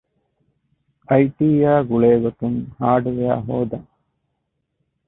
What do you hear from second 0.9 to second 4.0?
އައިޓީއާ ގުޅޭގޮތުން ހާރޑްވެއަރ ހޯދަން